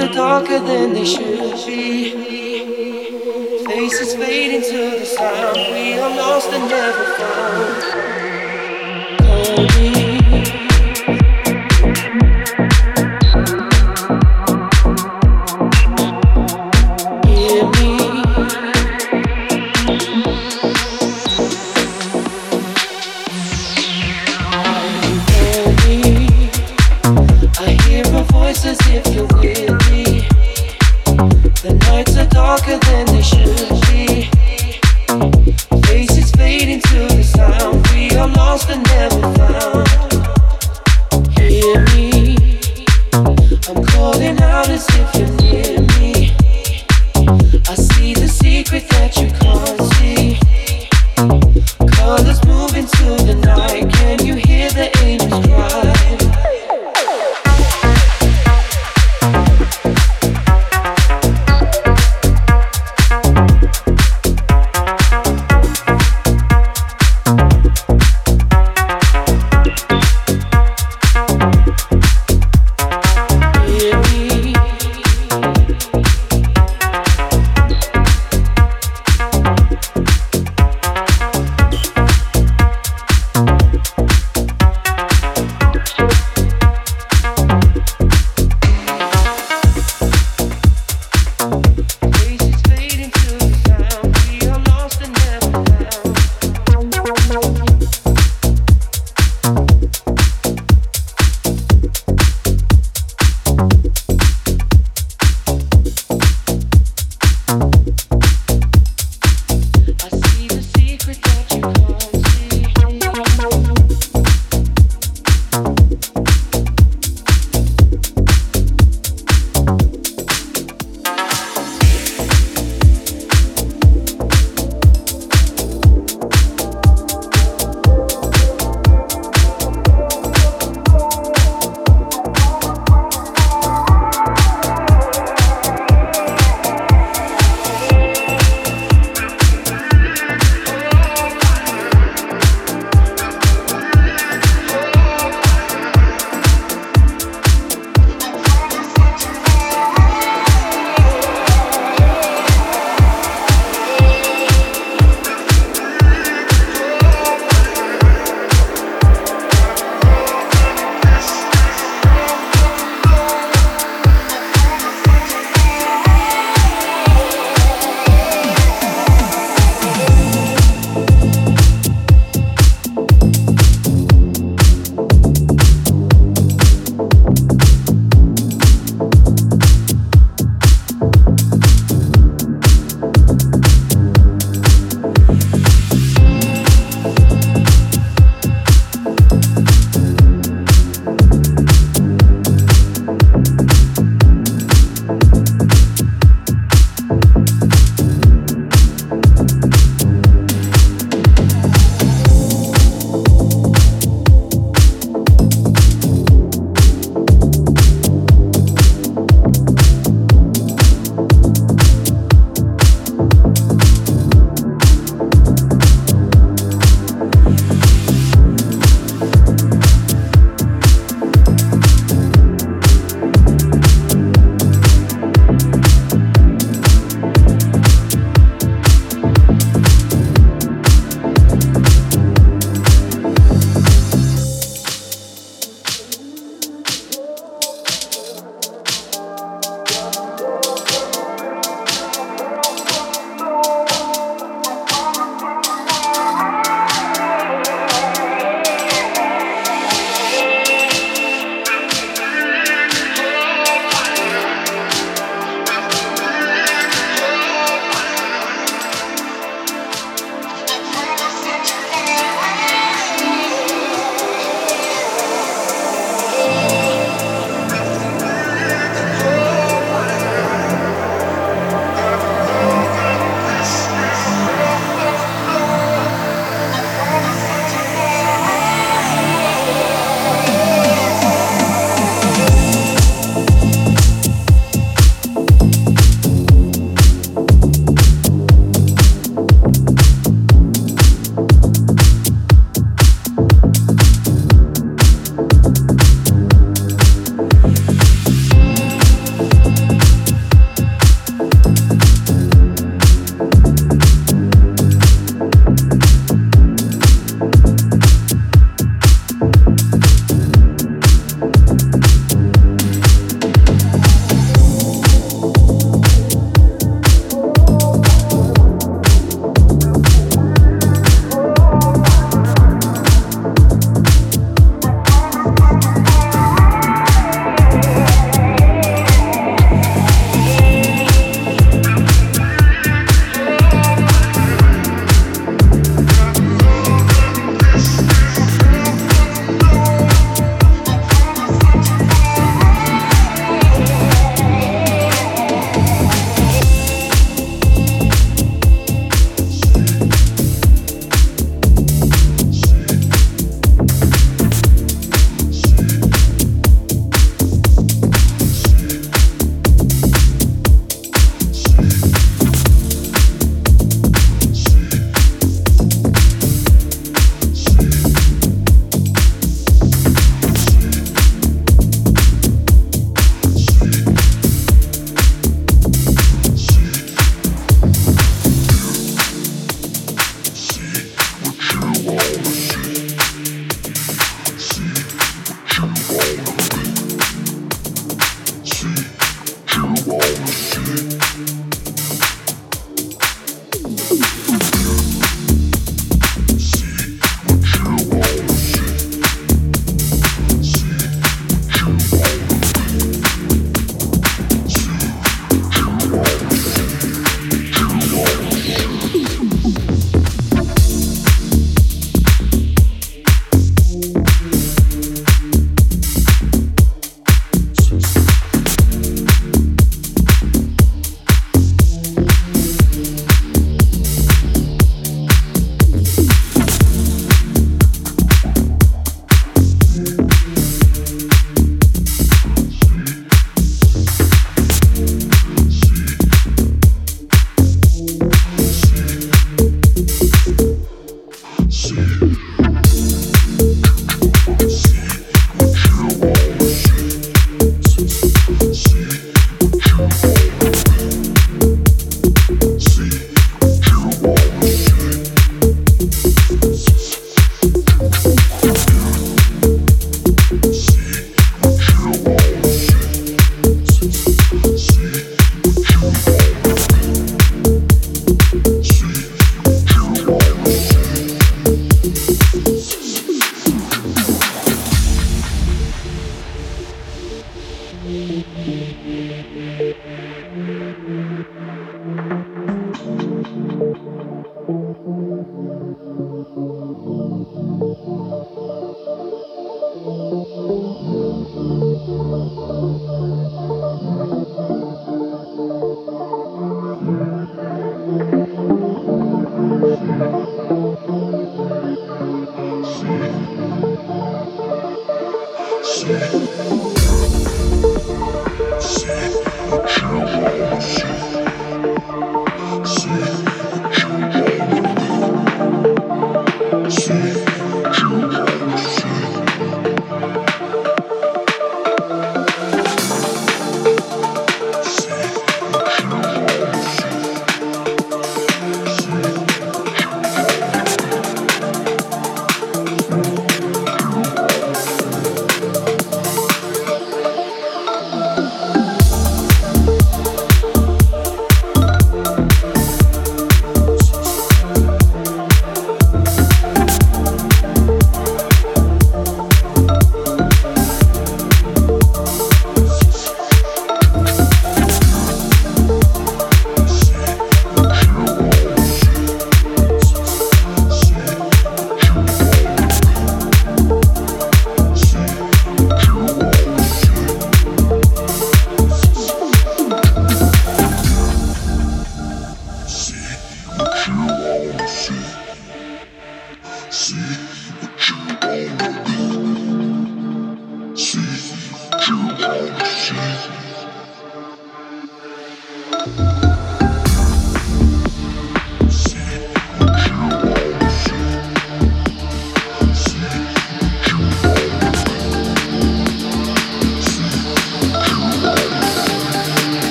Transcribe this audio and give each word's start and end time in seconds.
are 0.00 0.12
darker 0.12 0.58
than 0.58 0.94
they 0.94 1.04
should 1.04 1.66
be. 1.66 2.12
Faces 3.66 4.14
fading 4.14 4.62
to 4.62 4.98
the 4.98 5.04
sound. 5.04 5.56
We 5.56 5.94
are 5.98 6.16
lost 6.16 6.48
and 6.50 6.68
never 6.68 7.04
found. 7.16 8.19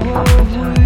The 0.00 0.81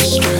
this. 0.00 0.39